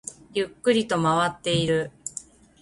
[0.33, 1.91] ゆっくりと回っている